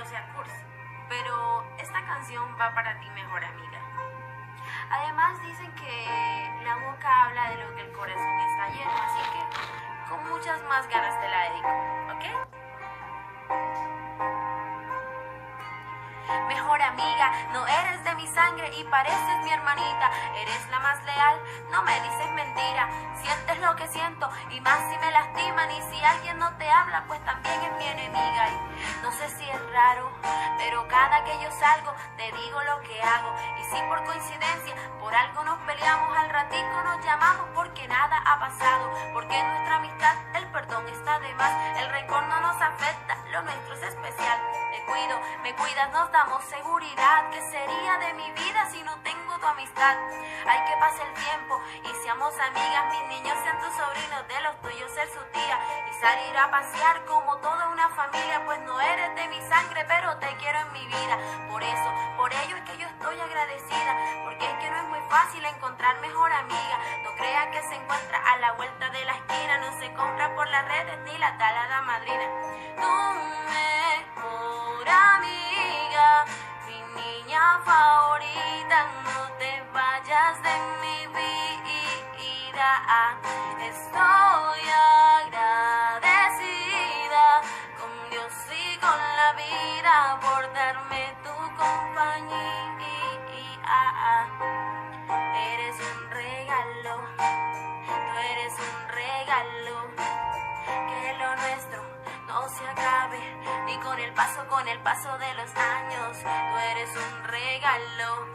[0.00, 0.64] yo sea cursi,
[1.10, 3.80] pero esta canción va para ti, mejor amiga.
[4.90, 10.08] Además dicen que la boca habla de lo que el corazón está lleno, así que
[10.08, 11.68] con muchas más ganas te la dedico,
[12.14, 12.24] ¿ok?
[16.48, 21.40] Mejor amiga, no eres de mi sangre y pareces mi hermanita, eres la más leal,
[21.70, 26.02] no me dices mentira, sientes lo que siento y más si me lastiman y si
[26.02, 28.19] alguien no te habla, pues también es mi enemiga.
[31.60, 36.30] Salgo te digo lo que hago y si por coincidencia por algo nos peleamos al
[36.30, 41.52] ratico nos llamamos porque nada ha pasado, porque nuestra amistad el perdón está de más,
[41.78, 44.38] el rencor no nos afecta, lo nuestro es especial.
[44.72, 47.30] Te cuido, me cuidas, nos damos seguridad.
[47.30, 49.96] ¿Qué sería de mi vida si no tengo tu amistad?
[50.46, 54.60] Hay que pase el tiempo y seamos amigas, mis niños sean tus sobrinos, de los
[54.62, 55.58] tuyos ser su tía
[55.90, 60.16] y salir a pasear como toda una familia, pues no eres de mi sangre, pero
[60.18, 61.18] te quiero en mi vida.
[63.40, 66.78] Agradecida, porque es que no es muy fácil encontrar mejor amiga.
[67.04, 70.48] No creas que se encuentra a la vuelta de la esquina, no se compra por
[70.48, 72.24] las redes ni la talada madrina.
[72.76, 72.92] Tu
[73.56, 76.24] mejor amiga,
[76.66, 81.30] mi niña favorita, no te vayas de mi vida.
[83.60, 84.09] Estoy
[104.02, 106.16] el paso, con el paso de los años.
[106.22, 108.26] Tú eres un regalo,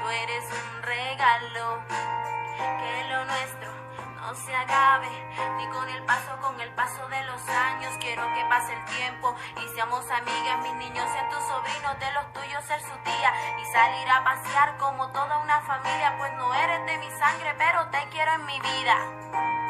[0.00, 3.76] tú eres un regalo, que lo nuestro
[4.16, 5.08] no se acabe,
[5.56, 7.94] ni con el paso, con el paso de los años.
[8.00, 12.32] Quiero que pase el tiempo y seamos amigas, mis niños sean tus sobrinos, de los
[12.32, 16.84] tuyos ser su tía y salir a pasear como toda una familia, pues no eres
[16.86, 19.65] de mi sangre, pero te quiero en mi vida.